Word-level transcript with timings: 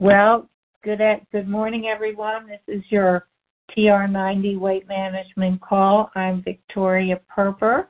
Well, 0.00 0.48
good 0.84 1.00
at, 1.00 1.28
good 1.32 1.48
morning, 1.48 1.86
everyone. 1.86 2.46
This 2.46 2.60
is 2.68 2.84
your 2.88 3.26
TR90 3.76 4.56
weight 4.56 4.86
management 4.86 5.60
call. 5.60 6.08
I'm 6.14 6.40
Victoria 6.40 7.20
Perper, 7.36 7.88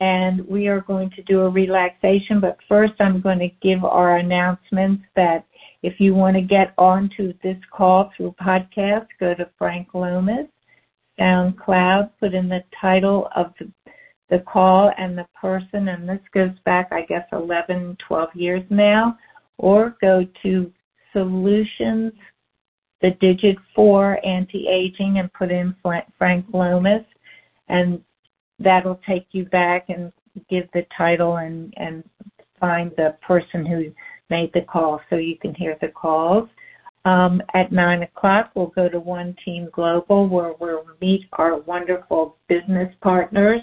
and 0.00 0.48
we 0.48 0.68
are 0.68 0.80
going 0.80 1.10
to 1.10 1.22
do 1.24 1.40
a 1.40 1.50
relaxation. 1.50 2.40
But 2.40 2.56
first, 2.66 2.94
I'm 3.00 3.20
going 3.20 3.38
to 3.40 3.50
give 3.60 3.84
our 3.84 4.16
announcements 4.16 5.04
that 5.14 5.44
if 5.82 6.00
you 6.00 6.14
want 6.14 6.36
to 6.36 6.40
get 6.40 6.72
onto 6.78 7.34
this 7.42 7.58
call 7.70 8.10
through 8.16 8.34
podcast, 8.40 9.08
go 9.20 9.34
to 9.34 9.50
Frank 9.58 9.88
Lomas, 9.92 10.46
SoundCloud, 11.20 12.12
put 12.18 12.32
in 12.32 12.48
the 12.48 12.64
title 12.80 13.28
of 13.36 13.52
the, 13.60 13.70
the 14.30 14.38
call 14.50 14.90
and 14.96 15.18
the 15.18 15.26
person, 15.38 15.88
and 15.88 16.08
this 16.08 16.22
goes 16.32 16.58
back, 16.64 16.88
I 16.92 17.02
guess, 17.02 17.26
11, 17.30 17.98
12 18.08 18.30
years 18.34 18.62
now, 18.70 19.18
or 19.58 19.98
go 20.00 20.26
to 20.44 20.72
Solutions, 21.12 22.12
the 23.00 23.10
digit 23.20 23.56
four 23.74 24.24
anti-aging, 24.24 25.18
and 25.18 25.32
put 25.32 25.50
in 25.50 25.74
Frank 25.82 26.46
Lomas, 26.52 27.04
and 27.68 28.00
that'll 28.58 29.00
take 29.06 29.26
you 29.32 29.44
back 29.46 29.86
and 29.88 30.12
give 30.48 30.68
the 30.72 30.86
title 30.96 31.36
and, 31.38 31.74
and 31.76 32.04
find 32.60 32.92
the 32.96 33.16
person 33.26 33.66
who 33.66 33.92
made 34.30 34.50
the 34.54 34.62
call 34.62 35.00
so 35.10 35.16
you 35.16 35.36
can 35.36 35.54
hear 35.54 35.76
the 35.80 35.88
calls. 35.88 36.48
Um, 37.04 37.42
at 37.54 37.72
9 37.72 38.04
o'clock, 38.04 38.52
we'll 38.54 38.68
go 38.68 38.88
to 38.88 39.00
One 39.00 39.34
Team 39.44 39.68
Global 39.72 40.28
where 40.28 40.54
we'll 40.60 40.84
meet 41.00 41.26
our 41.32 41.58
wonderful 41.60 42.36
business 42.48 42.94
partners. 43.02 43.60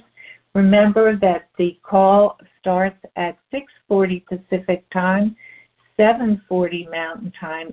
Remember 0.53 1.15
that 1.17 1.47
the 1.57 1.77
call 1.83 2.37
starts 2.59 2.97
at 3.15 3.37
6.40 3.53 4.25
Pacific 4.25 4.83
Time, 4.91 5.35
7.40 5.99 6.89
Mountain 6.89 7.31
Time, 7.39 7.69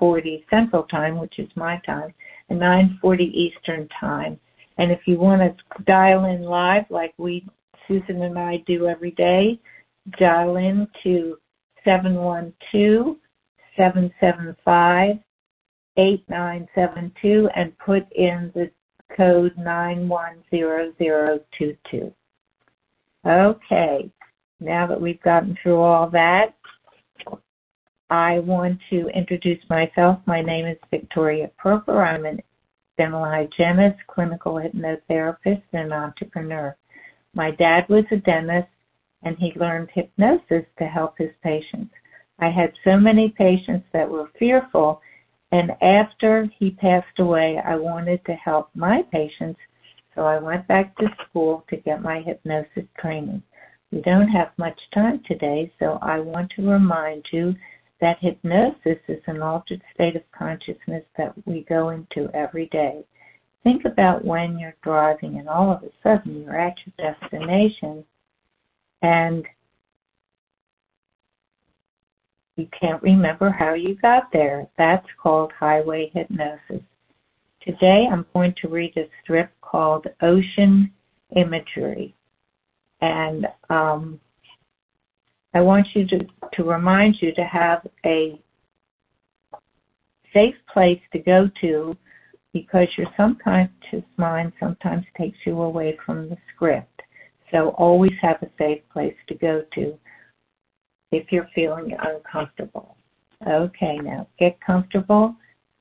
8.40 0.00 0.44
Central 0.50 0.82
Time, 0.84 1.18
which 1.18 1.38
is 1.38 1.48
my 1.54 1.80
time, 1.86 2.12
and 2.48 2.60
9.40 2.60 3.32
Eastern 3.32 3.88
Time. 4.00 4.40
And 4.78 4.90
if 4.90 5.00
you 5.06 5.18
want 5.18 5.42
to 5.42 5.54
dial 5.84 6.24
in 6.24 6.42
live 6.42 6.86
like 6.90 7.14
we, 7.18 7.46
Susan 7.86 8.22
and 8.22 8.36
I 8.38 8.64
do 8.66 8.88
every 8.88 9.12
day, 9.12 9.60
dial 10.18 10.56
in 10.56 10.88
to 11.04 11.38
712 11.84 13.16
775 13.76 15.18
8972 15.96 17.48
and 17.56 17.78
put 17.78 18.04
in 18.12 18.52
the 18.54 18.70
code 19.16 19.54
910022. 19.56 22.12
Okay, 23.26 24.10
now 24.60 24.86
that 24.86 25.00
we've 25.00 25.22
gotten 25.22 25.56
through 25.62 25.80
all 25.80 26.10
that, 26.10 26.54
I 28.10 28.38
want 28.38 28.78
to 28.88 29.08
introduce 29.08 29.62
myself. 29.68 30.18
My 30.24 30.40
name 30.40 30.64
is 30.66 30.78
Victoria 30.90 31.50
Perper. 31.62 32.02
I'm 32.02 32.24
an 32.24 32.40
dental 32.96 33.22
hygienist, 33.22 33.98
clinical 34.06 34.54
hypnotherapist, 34.54 35.62
and 35.74 35.92
entrepreneur. 35.92 36.74
My 37.34 37.50
dad 37.50 37.86
was 37.90 38.04
a 38.10 38.16
dentist 38.16 38.68
and 39.22 39.36
he 39.38 39.52
learned 39.56 39.90
hypnosis 39.92 40.64
to 40.78 40.86
help 40.86 41.18
his 41.18 41.30
patients. 41.42 41.92
I 42.38 42.48
had 42.48 42.72
so 42.82 42.96
many 42.96 43.28
patients 43.28 43.84
that 43.92 44.08
were 44.08 44.30
fearful, 44.38 45.02
and 45.52 45.72
after 45.82 46.48
he 46.58 46.70
passed 46.70 47.18
away, 47.18 47.60
I 47.62 47.76
wanted 47.76 48.24
to 48.24 48.34
help 48.34 48.70
my 48.74 49.02
patients, 49.12 49.58
so 50.14 50.22
I 50.22 50.38
went 50.38 50.66
back 50.68 50.96
to 50.96 51.08
school 51.28 51.64
to 51.68 51.76
get 51.76 52.00
my 52.00 52.20
hypnosis 52.20 52.84
training. 52.98 53.42
We 53.90 54.00
don't 54.02 54.28
have 54.28 54.52
much 54.56 54.78
time 54.94 55.20
today, 55.26 55.72
so 55.78 55.98
I 56.00 56.20
want 56.20 56.52
to 56.56 56.70
remind 56.70 57.24
you 57.32 57.54
that 58.00 58.18
hypnosis 58.20 58.98
is 59.08 59.22
an 59.26 59.42
altered 59.42 59.82
state 59.94 60.16
of 60.16 60.22
consciousness 60.32 61.04
that 61.16 61.32
we 61.46 61.64
go 61.68 61.90
into 61.90 62.30
every 62.34 62.66
day. 62.66 63.04
Think 63.64 63.84
about 63.84 64.24
when 64.24 64.58
you're 64.58 64.76
driving 64.82 65.38
and 65.38 65.48
all 65.48 65.72
of 65.72 65.82
a 65.82 65.90
sudden 66.02 66.42
you're 66.42 66.58
at 66.58 66.76
your 66.86 67.12
destination 67.12 68.04
and 69.02 69.44
you 72.56 72.68
can't 72.78 73.02
remember 73.02 73.50
how 73.50 73.74
you 73.74 73.94
got 73.96 74.32
there. 74.32 74.66
That's 74.78 75.06
called 75.20 75.52
highway 75.58 76.10
hypnosis. 76.14 76.82
Today 77.62 78.06
I'm 78.10 78.26
going 78.32 78.54
to 78.62 78.68
read 78.68 78.96
a 78.96 79.08
strip 79.22 79.50
called 79.60 80.06
Ocean 80.22 80.92
Imagery. 81.36 82.14
And 83.00 83.46
um, 83.70 84.20
I 85.54 85.60
want 85.60 85.86
you 85.94 86.06
to, 86.08 86.18
to 86.54 86.64
remind 86.64 87.16
you 87.20 87.34
to 87.34 87.42
have 87.42 87.86
a 88.04 88.40
safe 90.34 90.54
place 90.72 91.00
to 91.12 91.18
go 91.18 91.50
to 91.60 91.96
because 92.52 92.88
your 92.96 93.06
subconscious 93.18 94.04
mind 94.16 94.52
sometimes 94.60 95.04
takes 95.16 95.38
you 95.46 95.60
away 95.60 95.98
from 96.04 96.28
the 96.28 96.36
script. 96.54 97.02
So 97.50 97.70
always 97.70 98.12
have 98.20 98.42
a 98.42 98.50
safe 98.58 98.82
place 98.92 99.16
to 99.28 99.34
go 99.34 99.62
to 99.74 99.98
if 101.12 101.32
you're 101.32 101.48
feeling 101.54 101.96
uncomfortable. 101.98 102.96
Okay, 103.46 103.98
now 104.02 104.28
get 104.38 104.60
comfortable. 104.60 105.34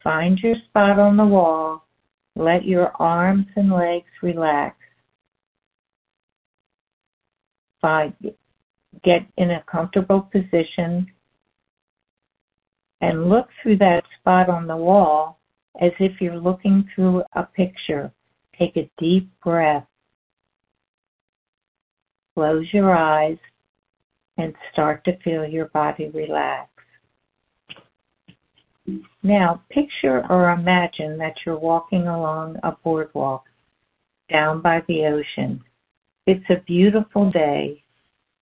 Find 0.03 0.37
your 0.39 0.55
spot 0.69 0.99
on 0.99 1.17
the 1.17 1.25
wall. 1.25 1.85
Let 2.35 2.65
your 2.65 2.91
arms 3.01 3.47
and 3.55 3.71
legs 3.71 4.05
relax. 4.21 4.77
Find, 7.81 8.13
get 9.03 9.21
in 9.37 9.51
a 9.51 9.63
comfortable 9.69 10.21
position 10.21 11.07
and 13.01 13.29
look 13.29 13.47
through 13.61 13.77
that 13.77 14.03
spot 14.19 14.49
on 14.49 14.67
the 14.67 14.75
wall 14.75 15.39
as 15.81 15.91
if 15.99 16.19
you're 16.19 16.39
looking 16.39 16.87
through 16.93 17.23
a 17.33 17.43
picture. 17.43 18.11
Take 18.57 18.75
a 18.77 18.89
deep 18.97 19.29
breath. 19.43 19.85
Close 22.33 22.65
your 22.71 22.95
eyes 22.95 23.37
and 24.37 24.53
start 24.71 25.03
to 25.05 25.17
feel 25.19 25.45
your 25.45 25.67
body 25.69 26.09
relax. 26.09 26.69
Now, 29.21 29.63
picture 29.69 30.23
or 30.29 30.51
imagine 30.51 31.17
that 31.17 31.33
you're 31.45 31.59
walking 31.59 32.07
along 32.07 32.57
a 32.63 32.71
boardwalk 32.83 33.43
down 34.29 34.61
by 34.61 34.81
the 34.87 35.05
ocean. 35.05 35.61
It's 36.25 36.45
a 36.49 36.63
beautiful 36.65 37.31
day 37.31 37.83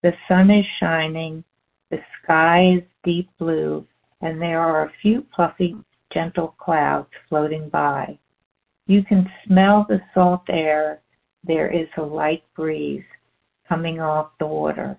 the 0.06 0.14
sun 0.28 0.52
is 0.52 0.64
shining, 0.78 1.42
the 1.90 1.98
sky 2.22 2.74
is 2.76 2.82
deep 3.02 3.28
blue, 3.40 3.84
and 4.20 4.40
there 4.40 4.60
are 4.60 4.84
a 4.84 4.92
few 5.02 5.26
fluffy, 5.34 5.74
gentle 6.14 6.54
clouds 6.60 7.08
floating 7.28 7.68
by. 7.70 8.16
You 8.86 9.02
can 9.02 9.28
smell 9.44 9.84
the 9.88 10.00
salt 10.14 10.44
air. 10.48 11.00
There 11.42 11.68
is 11.72 11.88
a 11.96 12.02
light 12.02 12.44
breeze 12.54 13.02
coming 13.68 14.00
off 14.00 14.30
the 14.38 14.46
water, 14.46 14.96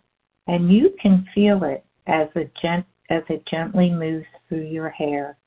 and 0.48 0.74
you 0.74 0.94
can 1.02 1.26
feel 1.34 1.64
it 1.64 1.86
as, 2.08 2.28
gent- 2.62 2.86
as 3.10 3.24
it 3.30 3.46
gently 3.50 3.90
moves 3.90 4.28
through 4.50 4.66
your 4.66 4.90
hair. 4.90 5.38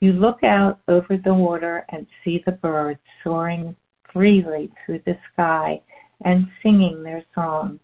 You 0.00 0.12
look 0.12 0.44
out 0.44 0.80
over 0.86 1.16
the 1.16 1.32
water 1.32 1.86
and 1.88 2.06
see 2.22 2.42
the 2.44 2.52
birds 2.52 3.00
soaring 3.24 3.74
freely 4.12 4.70
through 4.84 5.00
the 5.06 5.16
sky 5.32 5.80
and 6.26 6.46
singing 6.62 7.02
their 7.02 7.24
song. 7.34 7.80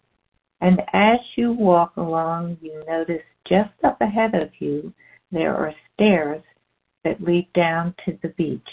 And 0.61 0.81
as 0.93 1.19
you 1.35 1.53
walk 1.53 1.97
along, 1.97 2.57
you 2.61 2.83
notice 2.87 3.23
just 3.47 3.71
up 3.83 3.99
ahead 4.01 4.35
of 4.35 4.49
you 4.59 4.93
there 5.31 5.55
are 5.55 5.73
stairs 5.93 6.41
that 7.03 7.21
lead 7.21 7.51
down 7.53 7.93
to 8.05 8.17
the 8.21 8.29
beach. 8.29 8.67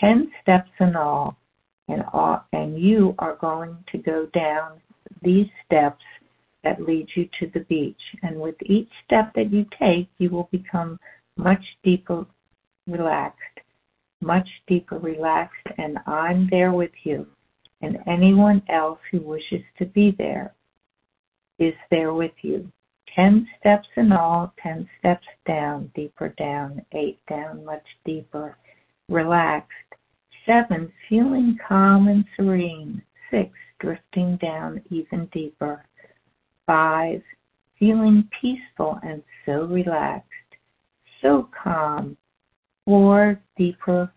Ten 0.00 0.30
steps 0.42 0.70
in 0.80 0.96
all, 0.96 1.36
and, 1.88 2.04
all, 2.12 2.44
and 2.52 2.80
you 2.80 3.14
are 3.18 3.36
going 3.36 3.76
to 3.92 3.98
go 3.98 4.26
down 4.26 4.80
these 5.22 5.46
steps 5.64 6.02
that 6.64 6.82
lead 6.82 7.08
you 7.14 7.28
to 7.38 7.50
the 7.54 7.60
beach. 7.60 8.00
And 8.22 8.40
with 8.40 8.56
each 8.62 8.90
step 9.04 9.32
that 9.34 9.52
you 9.52 9.66
take, 9.78 10.08
you 10.18 10.30
will 10.30 10.48
become 10.50 10.98
much 11.36 11.64
deeper 11.84 12.26
relaxed, 12.86 13.60
much 14.20 14.48
deeper 14.66 14.98
relaxed, 14.98 15.66
and 15.76 15.98
I'm 16.06 16.48
there 16.50 16.72
with 16.72 16.92
you 17.04 17.26
and 17.80 17.98
anyone 18.06 18.62
else 18.68 18.98
who 19.10 19.20
wishes 19.20 19.62
to 19.78 19.86
be 19.86 20.14
there 20.18 20.52
is 21.58 21.74
there 21.90 22.12
with 22.12 22.32
you. 22.42 22.70
Ten 23.14 23.48
steps 23.58 23.88
in 23.96 24.12
all, 24.12 24.52
ten 24.62 24.88
steps 24.98 25.26
down, 25.46 25.90
deeper 25.94 26.28
down, 26.38 26.84
eight 26.92 27.18
down, 27.28 27.64
much 27.64 27.84
deeper, 28.04 28.56
relaxed. 29.08 29.72
Seven, 30.46 30.92
feeling 31.08 31.58
calm 31.66 32.08
and 32.08 32.24
serene. 32.36 33.02
Six, 33.30 33.50
drifting 33.80 34.36
down 34.36 34.82
even 34.90 35.26
deeper. 35.32 35.84
Five, 36.66 37.22
feeling 37.78 38.28
peaceful 38.40 38.98
and 39.02 39.22
so 39.44 39.64
relaxed, 39.64 40.24
so 41.22 41.48
calm. 41.62 42.16
Four, 42.84 43.40
deeper, 43.56 44.12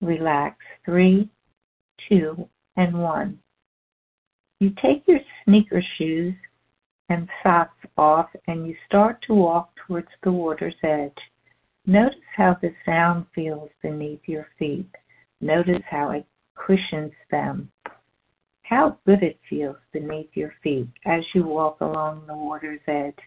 relax. 0.00 0.56
Three, 0.84 1.28
two, 2.08 2.48
and 2.76 2.96
one. 2.96 3.38
You 4.60 4.70
take 4.82 5.04
your 5.06 5.20
sneaker 5.44 5.82
shoes 5.98 6.34
and 7.08 7.28
socks 7.42 7.84
off 7.96 8.28
and 8.46 8.66
you 8.66 8.74
start 8.86 9.22
to 9.26 9.34
walk 9.34 9.70
towards 9.86 10.08
the 10.22 10.32
water's 10.32 10.74
edge. 10.82 11.18
Notice 11.86 12.16
how 12.34 12.56
the 12.62 12.72
sound 12.86 13.26
feels 13.34 13.68
beneath 13.82 14.20
your 14.26 14.48
feet. 14.58 14.88
Notice 15.40 15.82
how 15.90 16.10
it 16.10 16.26
cushions 16.54 17.12
them. 17.30 17.70
How 18.62 18.98
good 19.04 19.22
it 19.22 19.38
feels 19.50 19.76
beneath 19.92 20.30
your 20.34 20.54
feet 20.62 20.88
as 21.04 21.22
you 21.34 21.44
walk 21.44 21.80
along 21.80 22.24
the 22.26 22.36
water's 22.36 22.80
edge. 22.86 23.18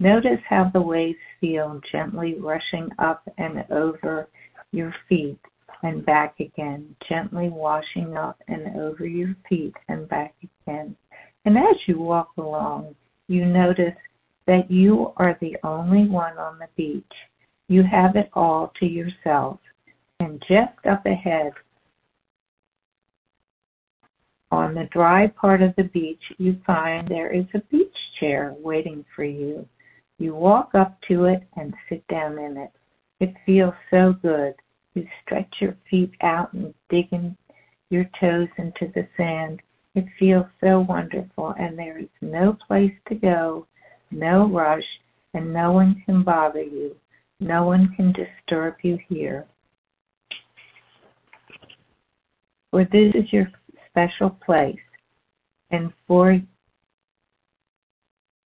Notice 0.00 0.40
how 0.48 0.70
the 0.72 0.82
waves 0.82 1.18
feel 1.40 1.80
gently 1.92 2.34
rushing 2.40 2.88
up 2.98 3.22
and 3.38 3.64
over 3.70 4.28
your 4.72 4.92
feet 5.08 5.38
and 5.82 6.04
back 6.04 6.40
again, 6.40 6.94
gently 7.08 7.48
washing 7.48 8.16
up 8.16 8.38
and 8.48 8.76
over 8.76 9.06
your 9.06 9.34
feet 9.48 9.74
and 9.88 10.08
back 10.08 10.34
again. 10.42 10.96
And 11.44 11.56
as 11.56 11.76
you 11.86 11.98
walk 11.98 12.30
along, 12.36 12.94
you 13.28 13.46
notice 13.46 13.96
that 14.46 14.70
you 14.70 15.12
are 15.16 15.38
the 15.40 15.56
only 15.64 16.08
one 16.08 16.36
on 16.38 16.58
the 16.58 16.68
beach. 16.76 17.12
You 17.68 17.82
have 17.84 18.16
it 18.16 18.30
all 18.34 18.72
to 18.80 18.86
yourself. 18.86 19.58
And 20.18 20.42
just 20.48 20.86
up 20.86 21.06
ahead, 21.06 21.52
on 24.50 24.74
the 24.74 24.88
dry 24.92 25.28
part 25.28 25.62
of 25.62 25.74
the 25.76 25.84
beach, 25.84 26.22
you 26.38 26.58
find 26.66 27.06
there 27.06 27.32
is 27.32 27.46
a 27.54 27.60
beach 27.70 27.94
chair 28.18 28.54
waiting 28.58 29.04
for 29.14 29.24
you. 29.24 29.66
You 30.18 30.34
walk 30.34 30.74
up 30.74 30.98
to 31.08 31.24
it 31.24 31.42
and 31.56 31.72
sit 31.88 32.06
down 32.08 32.38
in 32.38 32.56
it. 32.56 32.70
It 33.20 33.34
feels 33.46 33.74
so 33.90 34.14
good. 34.20 34.54
You 34.94 35.06
stretch 35.22 35.54
your 35.60 35.76
feet 35.88 36.12
out 36.22 36.52
and 36.52 36.74
dig 36.88 37.06
in 37.12 37.36
your 37.90 38.04
toes 38.20 38.48
into 38.58 38.90
the 38.94 39.06
sand. 39.16 39.60
It 39.94 40.06
feels 40.18 40.46
so 40.60 40.80
wonderful, 40.80 41.54
and 41.58 41.78
there 41.78 41.98
is 41.98 42.08
no 42.20 42.56
place 42.66 42.92
to 43.08 43.14
go, 43.14 43.66
no 44.10 44.48
rush, 44.48 44.84
and 45.34 45.52
no 45.52 45.72
one 45.72 46.02
can 46.06 46.22
bother 46.22 46.62
you. 46.62 46.96
No 47.40 47.64
one 47.64 47.94
can 47.96 48.12
disturb 48.12 48.74
you 48.82 48.98
here. 49.08 49.46
For 52.70 52.84
this 52.84 53.14
is 53.14 53.32
your 53.32 53.50
special 53.88 54.30
place, 54.30 54.76
and 55.70 55.92
for 56.06 56.40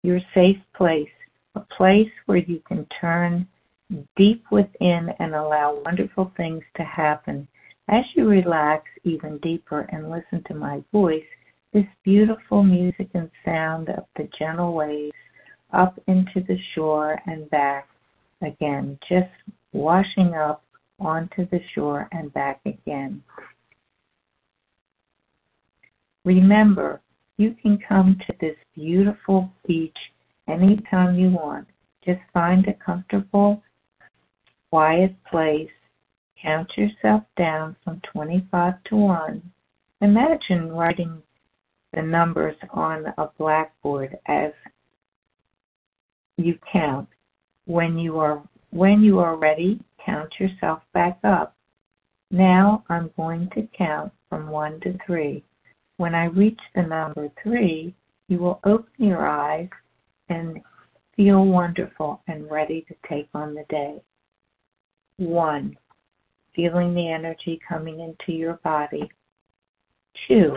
your 0.02 0.20
safe 0.34 0.58
place, 0.76 1.08
a 1.54 1.60
place 1.76 2.10
where 2.26 2.38
you 2.38 2.60
can 2.66 2.86
turn 3.00 3.46
deep 4.16 4.44
within 4.50 5.10
and 5.18 5.34
allow 5.34 5.80
wonderful 5.84 6.32
things 6.36 6.62
to 6.76 6.84
happen. 6.84 7.46
As 7.88 8.04
you 8.14 8.28
relax 8.28 8.84
even 9.04 9.38
deeper 9.38 9.80
and 9.90 10.10
listen 10.10 10.42
to 10.46 10.54
my 10.54 10.82
voice, 10.92 11.24
this 11.72 11.84
beautiful 12.04 12.62
music 12.62 13.08
and 13.14 13.30
sound 13.44 13.90
of 13.90 14.04
the 14.16 14.28
gentle 14.38 14.74
waves 14.74 15.12
up 15.72 15.98
into 16.06 16.40
the 16.46 16.56
shore 16.74 17.20
and 17.26 17.50
back 17.50 17.88
again, 18.42 18.98
just 19.08 19.30
washing 19.72 20.34
up 20.34 20.62
onto 21.00 21.48
the 21.50 21.60
shore 21.74 22.08
and 22.12 22.32
back 22.32 22.60
again. 22.64 23.22
Remember, 26.24 27.00
you 27.36 27.54
can 27.60 27.78
come 27.86 28.18
to 28.26 28.34
this 28.40 28.56
beautiful 28.74 29.50
beach 29.66 29.96
anytime 30.48 31.18
you 31.18 31.30
want. 31.30 31.66
Just 32.04 32.20
find 32.32 32.66
a 32.68 32.74
comfortable 32.74 33.62
quiet 34.74 35.14
place, 35.30 35.70
count 36.42 36.68
yourself 36.76 37.22
down 37.38 37.76
from 37.84 38.02
25 38.12 38.74
to 38.82 38.96
1. 38.96 39.52
Imagine 40.00 40.72
writing 40.72 41.22
the 41.92 42.02
numbers 42.02 42.56
on 42.70 43.06
a 43.16 43.30
blackboard 43.38 44.18
as 44.26 44.50
you 46.38 46.58
count. 46.72 47.08
When 47.66 47.96
you 47.96 48.18
are 48.18 48.42
when 48.70 49.00
you 49.00 49.20
are 49.20 49.36
ready, 49.36 49.78
count 50.04 50.32
yourself 50.40 50.82
back 50.92 51.20
up. 51.22 51.54
Now 52.32 52.82
I'm 52.88 53.12
going 53.16 53.50
to 53.54 53.68
count 53.78 54.12
from 54.28 54.48
1 54.48 54.80
to 54.80 54.98
3. 55.06 55.44
When 55.98 56.16
I 56.16 56.24
reach 56.24 56.58
the 56.74 56.82
number 56.82 57.28
3, 57.44 57.94
you 58.26 58.38
will 58.38 58.58
open 58.64 59.06
your 59.06 59.24
eyes 59.24 59.68
and 60.30 60.60
feel 61.14 61.44
wonderful 61.44 62.22
and 62.26 62.50
ready 62.50 62.84
to 62.88 63.08
take 63.08 63.28
on 63.34 63.54
the 63.54 63.64
day. 63.68 64.02
One, 65.16 65.76
feeling 66.54 66.94
the 66.94 67.10
energy 67.10 67.60
coming 67.68 68.00
into 68.00 68.32
your 68.36 68.54
body. 68.64 69.10
Two, 70.28 70.56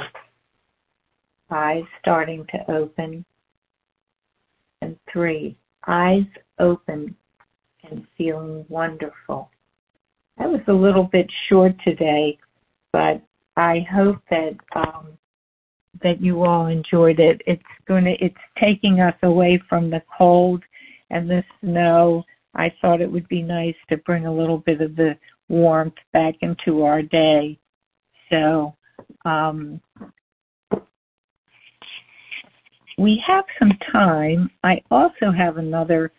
eyes 1.49 1.83
starting 1.99 2.45
to 2.51 2.71
open. 2.71 3.25
And 4.81 4.97
three, 5.11 5.57
eyes 5.87 6.25
open 6.59 7.15
and 7.89 8.05
feeling 8.17 8.65
wonderful. 8.69 9.49
I 10.39 10.47
was 10.47 10.61
a 10.67 10.73
little 10.73 11.05
bit 11.05 11.27
short 11.49 11.73
today, 11.83 12.37
but 12.91 13.21
I 13.55 13.85
hope 13.91 14.19
that 14.29 14.55
um, 14.75 15.17
that 16.03 16.21
you 16.21 16.43
all 16.43 16.67
enjoyed 16.67 17.19
it. 17.19 17.41
It's 17.47 17.63
to 17.87 18.23
it's 18.23 18.35
taking 18.59 19.01
us 19.01 19.15
away 19.23 19.61
from 19.67 19.89
the 19.89 20.03
cold 20.15 20.63
and 21.09 21.29
the 21.29 21.43
snow 21.59 22.23
I 22.57 22.73
thought 22.81 23.01
it 23.01 23.11
would 23.11 23.27
be 23.27 23.41
nice 23.41 23.75
to 23.89 23.97
bring 23.97 24.25
a 24.25 24.33
little 24.33 24.57
bit 24.57 24.81
of 24.81 24.95
the 24.95 25.17
warmth 25.47 25.95
back 26.11 26.35
into 26.41 26.83
our 26.83 27.01
day. 27.01 27.57
So, 28.29 28.75
um, 29.25 29.79
we 32.97 33.23
have 33.25 33.45
some 33.59 33.71
time. 33.91 34.49
I 34.63 34.81
also 34.89 35.31
have 35.31 35.57
another 35.57 36.11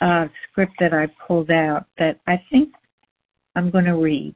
uh, 0.00 0.26
script 0.48 0.74
that 0.78 0.92
I 0.92 1.08
pulled 1.26 1.50
out 1.50 1.86
that 1.98 2.20
I 2.26 2.40
think 2.50 2.70
I'm 3.56 3.70
going 3.70 3.84
to 3.84 3.96
read 3.96 4.34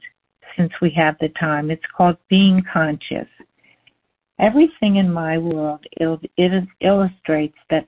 since 0.57 0.71
we 0.81 0.89
have 0.91 1.15
the 1.19 1.29
time. 1.39 1.71
It's 1.71 1.83
called 1.95 2.17
Being 2.29 2.61
Conscious. 2.71 3.27
Everything 4.39 4.97
in 4.97 5.11
my 5.11 5.37
world 5.37 5.85
illustrates 5.99 7.57
that 7.69 7.87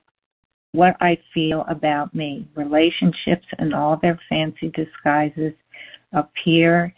what 0.72 0.96
I 1.00 1.18
feel 1.34 1.64
about 1.68 2.14
me. 2.14 2.46
Relationships 2.54 3.46
and 3.58 3.74
all 3.74 3.96
their 3.96 4.18
fancy 4.28 4.70
disguises 4.70 5.52
appear 6.12 6.94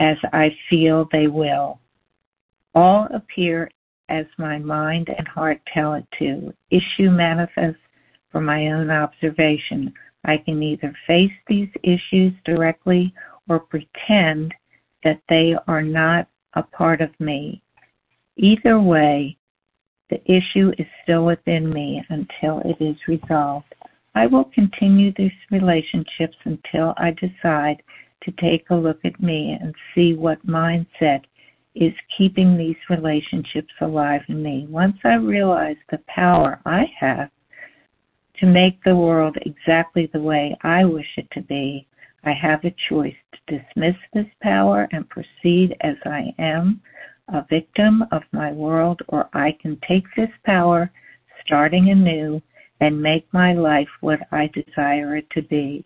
as 0.00 0.16
I 0.32 0.56
feel 0.70 1.08
they 1.10 1.26
will. 1.26 1.80
All 2.74 3.08
appear 3.12 3.70
as 4.08 4.26
my 4.38 4.58
mind 4.58 5.08
and 5.16 5.26
heart 5.26 5.60
tell 5.72 5.94
it 5.94 6.06
to. 6.18 6.52
Issue 6.70 7.10
manifests 7.10 7.80
from 8.30 8.44
my 8.44 8.68
own 8.68 8.90
observation. 8.90 9.92
I 10.24 10.38
can 10.38 10.62
either 10.62 10.94
face 11.06 11.32
these 11.46 11.70
issues 11.82 12.32
directly 12.44 13.12
or 13.48 13.60
pretend 13.60 14.54
that 15.04 15.20
they 15.28 15.54
are 15.66 15.82
not 15.82 16.28
a 16.54 16.62
part 16.62 17.00
of 17.00 17.10
me. 17.18 17.62
Either 18.36 18.80
way, 18.80 19.37
the 20.10 20.20
issue 20.30 20.72
is 20.78 20.86
still 21.02 21.24
within 21.24 21.70
me 21.72 22.02
until 22.08 22.60
it 22.64 22.82
is 22.82 22.96
resolved. 23.06 23.74
I 24.14 24.26
will 24.26 24.44
continue 24.44 25.12
these 25.16 25.32
relationships 25.50 26.36
until 26.44 26.94
I 26.96 27.12
decide 27.12 27.82
to 28.22 28.32
take 28.32 28.68
a 28.70 28.74
look 28.74 28.98
at 29.04 29.20
me 29.20 29.56
and 29.60 29.74
see 29.94 30.14
what 30.14 30.44
mindset 30.46 31.22
is 31.74 31.92
keeping 32.16 32.56
these 32.56 32.76
relationships 32.90 33.72
alive 33.80 34.22
in 34.28 34.42
me. 34.42 34.66
Once 34.68 34.96
I 35.04 35.14
realize 35.14 35.76
the 35.90 36.00
power 36.08 36.60
I 36.66 36.86
have 36.98 37.30
to 38.40 38.46
make 38.46 38.82
the 38.82 38.96
world 38.96 39.36
exactly 39.42 40.06
the 40.12 40.20
way 40.20 40.56
I 40.62 40.84
wish 40.84 41.08
it 41.16 41.30
to 41.32 41.42
be, 41.42 41.86
I 42.24 42.32
have 42.32 42.64
a 42.64 42.74
choice 42.88 43.14
to 43.32 43.58
dismiss 43.58 43.96
this 44.12 44.26
power 44.42 44.88
and 44.92 45.08
proceed 45.08 45.76
as 45.80 45.96
I 46.04 46.34
am 46.38 46.80
a 47.28 47.44
victim 47.48 48.04
of 48.12 48.22
my 48.32 48.52
world, 48.52 49.00
or 49.08 49.28
I 49.32 49.56
can 49.60 49.78
take 49.86 50.04
this 50.16 50.30
power, 50.44 50.90
starting 51.44 51.90
anew, 51.90 52.42
and 52.80 53.00
make 53.00 53.26
my 53.32 53.52
life 53.52 53.88
what 54.00 54.20
I 54.32 54.48
desire 54.48 55.16
it 55.16 55.28
to 55.30 55.42
be. 55.42 55.84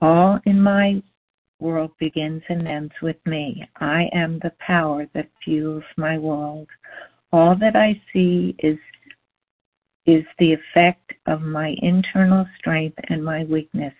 All 0.00 0.40
in 0.46 0.60
my 0.60 1.02
world 1.60 1.92
begins 1.98 2.42
and 2.48 2.66
ends 2.66 2.92
with 3.02 3.16
me. 3.24 3.68
I 3.76 4.08
am 4.12 4.38
the 4.38 4.52
power 4.58 5.06
that 5.14 5.30
fuels 5.44 5.84
my 5.96 6.18
world. 6.18 6.68
All 7.32 7.54
that 7.56 7.76
I 7.76 8.00
see 8.12 8.54
is 8.58 8.78
is 10.04 10.24
the 10.38 10.52
effect 10.52 11.12
of 11.26 11.42
my 11.42 11.76
internal 11.80 12.44
strength 12.58 12.98
and 13.08 13.24
my 13.24 13.44
weakness. 13.44 13.94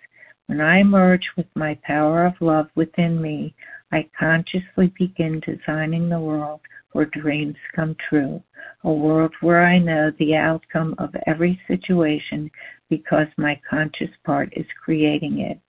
When 0.47 0.59
I 0.59 0.83
merge 0.83 1.25
with 1.37 1.47
my 1.55 1.79
power 1.83 2.25
of 2.25 2.33
love 2.41 2.67
within 2.75 3.21
me, 3.21 3.55
I 3.93 4.09
consciously 4.19 4.91
begin 4.97 5.39
designing 5.41 6.09
the 6.09 6.19
world 6.19 6.61
where 6.93 7.05
dreams 7.05 7.55
come 7.75 7.95
true, 8.09 8.41
a 8.83 8.91
world 8.91 9.31
where 9.41 9.63
I 9.63 9.77
know 9.77 10.11
the 10.17 10.35
outcome 10.35 10.95
of 10.97 11.15
every 11.27 11.61
situation 11.67 12.49
because 12.89 13.27
my 13.37 13.61
conscious 13.69 14.09
part 14.25 14.51
is 14.57 14.65
creating 14.83 15.41
it. 15.41 15.59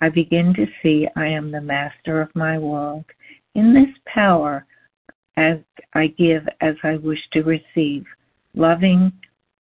I 0.00 0.08
begin 0.08 0.54
to 0.54 0.66
see 0.82 1.06
I 1.16 1.26
am 1.26 1.50
the 1.50 1.60
master 1.60 2.22
of 2.22 2.34
my 2.34 2.56
world. 2.56 3.04
In 3.54 3.74
this 3.74 3.94
power, 4.06 4.64
as 5.36 5.58
I 5.92 6.06
give 6.06 6.48
as 6.62 6.76
I 6.82 6.96
wish 6.96 7.20
to 7.34 7.42
receive, 7.42 8.06
loving 8.54 9.12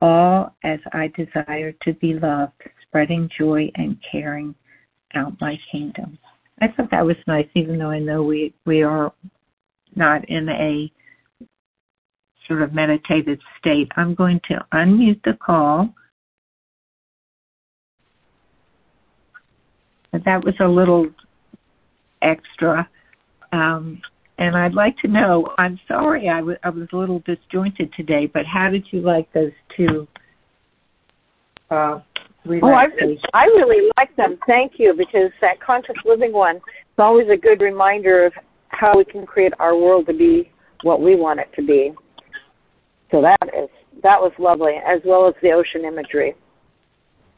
all 0.01 0.55
as 0.63 0.79
I 0.93 1.11
desire 1.17 1.73
to 1.83 1.95
be 1.95 2.15
loved, 2.15 2.63
spreading 2.87 3.29
joy 3.37 3.73
and 3.75 3.97
caring 4.09 4.55
out 5.17 5.41
my 5.41 5.59
kingdom. 5.73 6.17
I 6.61 6.69
thought 6.69 6.91
that 6.91 7.05
was 7.05 7.17
nice, 7.27 7.49
even 7.55 7.79
though 7.79 7.91
I 7.91 7.99
know 7.99 8.23
we 8.23 8.53
we 8.67 8.83
are 8.83 9.13
not 9.95 10.29
in 10.29 10.49
a 10.49 10.91
sort 12.47 12.63
of 12.63 12.73
meditative 12.73 13.39
state. 13.59 13.89
I'm 13.97 14.15
going 14.15 14.41
to 14.49 14.65
unmute 14.73 15.23
the 15.25 15.35
call. 15.35 15.95
That 20.13 20.43
was 20.45 20.55
a 20.61 20.67
little 20.67 21.07
extra. 22.23 22.89
Um, 23.53 24.01
and 24.39 24.57
I'd 24.57 24.75
like 24.75 24.97
to 24.99 25.09
know, 25.09 25.49
I'm 25.59 25.79
sorry 25.87 26.29
I, 26.29 26.39
w- 26.39 26.59
I 26.63 26.71
was 26.71 26.89
a 26.93 26.97
little 26.97 27.21
disjointed 27.21 27.93
today, 27.95 28.27
but 28.27 28.47
how 28.47 28.71
did 28.71 28.87
you 28.91 29.01
like 29.01 29.31
those 29.33 29.53
two 29.77 30.07
uh, 31.71 32.01
Oh, 32.63 32.73
I, 32.73 32.87
I 33.35 33.45
really 33.45 33.91
like 33.97 34.15
them. 34.17 34.39
Thank 34.47 34.73
you, 34.79 34.95
because 34.97 35.31
that 35.41 35.61
conscious 35.61 35.97
living 36.05 36.33
one 36.33 36.57
is 36.57 36.63
always 36.99 37.29
a 37.31 37.37
good 37.37 37.61
reminder 37.61 38.27
of 38.27 38.33
how 38.69 38.97
we 38.97 39.05
can 39.05 39.27
create 39.27 39.53
our 39.59 39.77
world 39.77 40.07
to 40.07 40.15
be 40.15 40.51
what 40.83 41.01
we 41.01 41.17
want 41.17 41.41
it 41.41 41.49
to 41.57 41.63
be. 41.63 41.93
So 43.11 43.23
that 43.23 43.39
is 43.57 43.69
that 44.03 44.21
was 44.21 44.33
lovely, 44.39 44.75
as 44.87 45.01
well 45.05 45.27
as 45.27 45.35
the 45.43 45.53
ocean 45.53 45.85
imagery. 45.85 46.35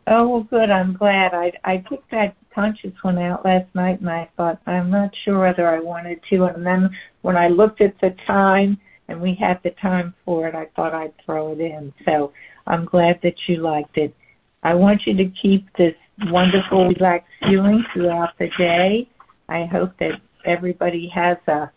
Oh 0.07 0.29
well, 0.29 0.43
good. 0.51 0.71
I'm 0.71 0.97
glad. 0.97 1.33
I 1.35 1.53
I 1.65 1.85
picked 1.89 2.11
that 2.11 2.35
conscious 2.55 2.93
one 3.03 3.19
out 3.19 3.45
last 3.45 3.73
night, 3.75 4.01
and 4.01 4.11
I 4.11 4.29
thought 4.37 4.61
I'm 4.67 4.91
not 4.91 5.11
sure 5.25 5.41
whether 5.41 5.69
I 5.69 5.81
wanted 5.81 6.21
to. 6.31 6.45
And 6.45 6.67
then 6.67 6.91
when 7.23 7.37
I 7.37 7.49
looked 7.49 7.81
at 7.81 7.95
the 8.01 8.15
time, 8.27 8.79
and 9.09 9.21
we 9.21 9.37
had 9.41 9.61
the 9.63 9.71
time 9.83 10.15
for 10.25 10.49
it, 10.49 10.55
I 10.55 10.67
thought 10.77 10.95
I'd 10.95 11.15
throw 11.25 11.53
it 11.53 11.61
in. 11.61 11.93
So 12.05 12.33
I'm 12.67 12.85
glad 12.85 13.21
that 13.23 13.35
you 13.47 13.57
liked 13.59 13.97
it. 13.97 14.15
I 14.63 14.75
want 14.75 15.03
you 15.07 15.17
to 15.17 15.33
keep 15.41 15.67
this 15.77 15.95
wonderful, 16.27 16.89
relaxed 16.89 17.29
feeling 17.41 17.85
throughout 17.93 18.31
the 18.39 18.49
day. 18.59 19.09
I 19.49 19.65
hope 19.67 19.93
that 19.99 20.21
everybody 20.45 21.11
has 21.15 21.37
a 21.47 21.71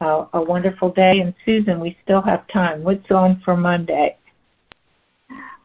a, 0.00 0.26
a 0.34 0.42
wonderful 0.42 0.90
day. 0.90 1.20
And 1.20 1.34
Susan, 1.44 1.80
we 1.80 1.96
still 2.02 2.22
have 2.22 2.46
time. 2.48 2.82
What's 2.82 3.10
on 3.10 3.40
for 3.44 3.56
Monday? 3.56 4.16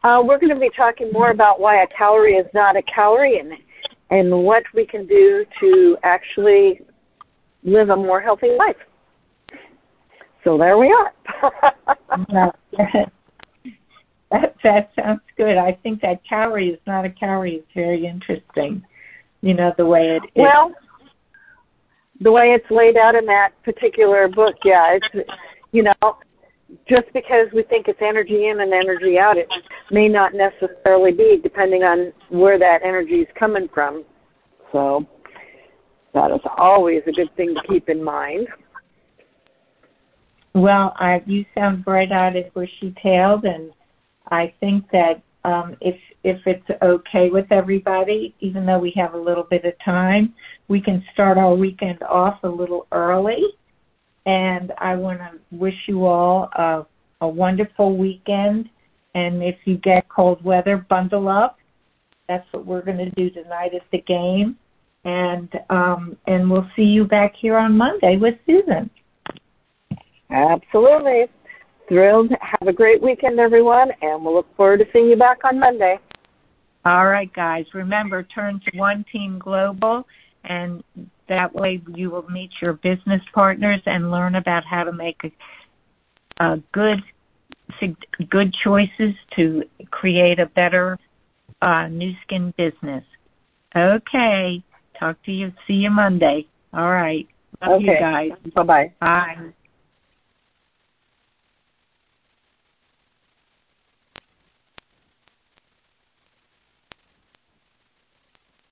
Uh, 0.02 0.22
we're 0.24 0.38
going 0.38 0.54
to 0.54 0.60
be 0.60 0.70
talking 0.76 1.10
more 1.12 1.30
about 1.30 1.60
why 1.60 1.82
a 1.82 1.86
calorie 1.86 2.36
is 2.36 2.46
not 2.54 2.76
a 2.76 2.82
calorie 2.82 3.38
and 3.38 3.52
and 4.12 4.42
what 4.44 4.64
we 4.74 4.84
can 4.84 5.06
do 5.06 5.44
to 5.60 5.96
actually 6.02 6.80
live 7.62 7.90
a 7.90 7.96
more 7.96 8.20
healthy 8.20 8.50
life. 8.58 8.76
So 10.42 10.58
there 10.58 10.78
we 10.78 10.92
are. 10.92 11.12
That 14.30 14.54
that 14.62 14.90
sounds 14.94 15.22
good. 15.36 15.56
I 15.56 15.72
think 15.82 16.00
that 16.02 16.20
calorie 16.28 16.68
is 16.68 16.78
not 16.86 17.04
a 17.04 17.10
calorie 17.10 17.56
is 17.56 17.64
very 17.74 18.06
interesting. 18.06 18.82
You 19.40 19.54
know 19.54 19.72
the 19.76 19.86
way 19.86 20.16
it. 20.16 20.22
Well, 20.36 20.72
the 22.20 22.30
way 22.30 22.52
it's 22.52 22.70
laid 22.70 22.96
out 22.96 23.14
in 23.14 23.26
that 23.26 23.50
particular 23.64 24.28
book, 24.28 24.54
yeah, 24.64 24.96
it's 24.96 25.28
you 25.72 25.82
know, 25.82 26.16
just 26.88 27.12
because 27.12 27.48
we 27.54 27.62
think 27.64 27.88
it's 27.88 28.00
energy 28.02 28.48
in 28.48 28.60
and 28.60 28.72
energy 28.72 29.18
out, 29.18 29.36
it 29.36 29.48
may 29.90 30.08
not 30.08 30.32
necessarily 30.34 31.12
be, 31.12 31.40
depending 31.42 31.82
on 31.82 32.12
where 32.28 32.58
that 32.58 32.80
energy 32.84 33.20
is 33.20 33.28
coming 33.38 33.68
from. 33.72 34.04
So 34.72 35.06
that 36.14 36.30
is 36.30 36.40
always 36.58 37.02
a 37.06 37.12
good 37.12 37.34
thing 37.36 37.54
to 37.54 37.72
keep 37.72 37.88
in 37.88 38.02
mind. 38.02 38.48
Well, 40.54 40.92
I, 40.96 41.22
you 41.26 41.44
sound 41.54 41.84
bright-eyed 41.84 42.34
and 42.36 42.52
bushy-tailed, 42.52 43.44
and 43.44 43.70
I 44.30 44.52
think 44.60 44.90
that 44.92 45.22
um, 45.44 45.76
if 45.80 45.96
if 46.22 46.38
it's 46.46 46.82
okay 46.82 47.30
with 47.30 47.50
everybody, 47.50 48.34
even 48.40 48.66
though 48.66 48.78
we 48.78 48.92
have 48.96 49.14
a 49.14 49.18
little 49.18 49.44
bit 49.44 49.64
of 49.64 49.72
time, 49.82 50.34
we 50.68 50.80
can 50.80 51.02
start 51.12 51.38
our 51.38 51.54
weekend 51.54 52.02
off 52.02 52.38
a 52.42 52.48
little 52.48 52.86
early. 52.92 53.42
And 54.26 54.72
I 54.78 54.96
want 54.96 55.18
to 55.20 55.30
wish 55.50 55.74
you 55.88 56.04
all 56.04 56.50
a, 56.54 56.84
a 57.22 57.28
wonderful 57.28 57.96
weekend. 57.96 58.68
And 59.14 59.42
if 59.42 59.56
you 59.64 59.78
get 59.78 60.08
cold 60.10 60.44
weather, 60.44 60.76
bundle 60.90 61.28
up. 61.28 61.58
That's 62.28 62.46
what 62.52 62.66
we're 62.66 62.82
going 62.82 62.98
to 62.98 63.10
do 63.10 63.30
tonight 63.30 63.72
at 63.74 63.82
the 63.90 64.02
game. 64.02 64.58
And 65.04 65.48
um, 65.70 66.18
and 66.26 66.50
we'll 66.50 66.68
see 66.76 66.82
you 66.82 67.06
back 67.06 67.32
here 67.40 67.56
on 67.56 67.78
Monday 67.78 68.18
with 68.18 68.34
Susan. 68.46 68.90
Absolutely 70.30 71.28
thrilled. 71.90 72.30
Have 72.40 72.68
a 72.68 72.72
great 72.72 73.02
weekend, 73.02 73.38
everyone, 73.38 73.90
and 74.00 74.24
we'll 74.24 74.34
look 74.34 74.56
forward 74.56 74.78
to 74.78 74.86
seeing 74.92 75.10
you 75.10 75.16
back 75.16 75.44
on 75.44 75.58
Monday. 75.58 75.98
All 76.86 77.06
right, 77.06 77.30
guys. 77.34 77.66
Remember, 77.74 78.22
turn 78.22 78.60
to 78.64 78.78
One 78.78 79.04
Team 79.12 79.38
Global, 79.38 80.06
and 80.44 80.82
that 81.28 81.54
way 81.54 81.82
you 81.94 82.10
will 82.10 82.28
meet 82.30 82.50
your 82.62 82.74
business 82.74 83.20
partners 83.34 83.80
and 83.84 84.10
learn 84.10 84.36
about 84.36 84.64
how 84.64 84.84
to 84.84 84.92
make 84.92 85.20
a, 85.24 86.44
a 86.44 86.62
good 86.72 87.02
good 88.30 88.52
choices 88.64 89.14
to 89.36 89.62
create 89.90 90.40
a 90.40 90.46
better 90.46 90.98
uh, 91.62 91.86
Nu 91.88 92.12
Skin 92.22 92.52
business. 92.56 93.04
Okay. 93.76 94.62
Talk 94.98 95.22
to 95.24 95.32
you. 95.32 95.52
See 95.66 95.74
you 95.74 95.90
Monday. 95.90 96.46
All 96.72 96.90
right. 96.90 97.28
Love 97.62 97.82
okay. 97.82 97.84
you 97.84 97.98
guys. 97.98 98.30
Bye-bye. 98.54 98.92
Bye. 99.00 99.52